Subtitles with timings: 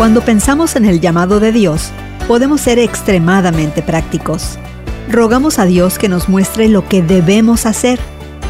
[0.00, 1.90] Cuando pensamos en el llamado de Dios,
[2.26, 4.58] podemos ser extremadamente prácticos.
[5.10, 8.00] Rogamos a Dios que nos muestre lo que debemos hacer,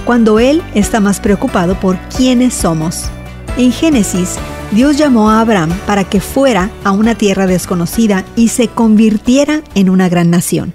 [0.05, 3.11] cuando Él está más preocupado por quiénes somos.
[3.59, 4.37] En Génesis,
[4.71, 9.91] Dios llamó a Abraham para que fuera a una tierra desconocida y se convirtiera en
[9.91, 10.73] una gran nación.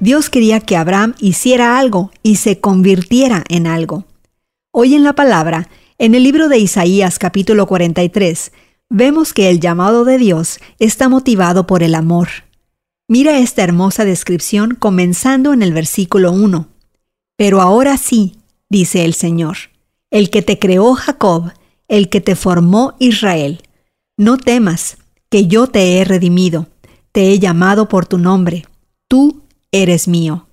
[0.00, 4.04] Dios quería que Abraham hiciera algo y se convirtiera en algo.
[4.72, 8.50] Hoy en la palabra, en el libro de Isaías capítulo 43,
[8.90, 12.28] vemos que el llamado de Dios está motivado por el amor.
[13.08, 16.68] Mira esta hermosa descripción comenzando en el versículo 1.
[17.36, 18.36] Pero ahora sí,
[18.68, 19.56] dice el Señor,
[20.10, 21.52] el que te creó Jacob,
[21.88, 23.62] el que te formó Israel.
[24.16, 24.98] No temas,
[25.30, 26.66] que yo te he redimido,
[27.12, 28.66] te he llamado por tu nombre,
[29.08, 30.46] tú eres mío.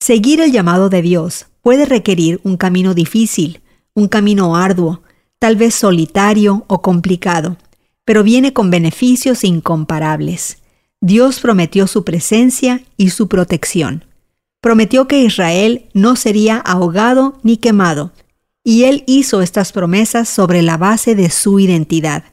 [0.00, 3.60] Seguir el llamado de Dios puede requerir un camino difícil,
[3.94, 5.02] un camino arduo,
[5.38, 7.56] tal vez solitario o complicado,
[8.04, 10.58] pero viene con beneficios incomparables.
[11.00, 14.04] Dios prometió su presencia y su protección.
[14.60, 18.12] Prometió que Israel no sería ahogado ni quemado,
[18.64, 22.24] y Él hizo estas promesas sobre la base de su identidad.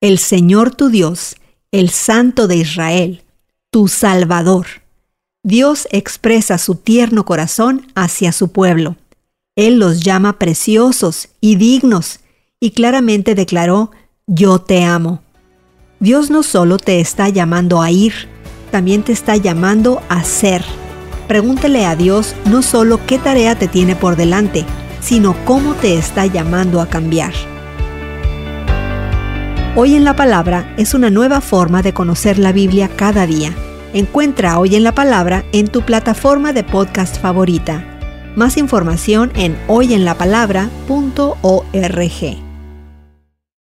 [0.00, 1.36] El Señor tu Dios,
[1.72, 3.22] el Santo de Israel,
[3.70, 4.66] tu Salvador.
[5.42, 8.96] Dios expresa su tierno corazón hacia su pueblo.
[9.56, 12.20] Él los llama preciosos y dignos,
[12.60, 13.90] y claramente declaró,
[14.26, 15.22] yo te amo.
[16.00, 18.14] Dios no solo te está llamando a ir,
[18.70, 20.64] también te está llamando a ser.
[21.28, 24.64] Pregúntele a Dios no solo qué tarea te tiene por delante,
[25.00, 27.32] sino cómo te está llamando a cambiar.
[29.74, 33.52] Hoy en la Palabra es una nueva forma de conocer la Biblia cada día.
[33.92, 37.84] Encuentra Hoy en la Palabra en tu plataforma de podcast favorita.
[38.36, 42.45] Más información en hoyenlapalabra.org.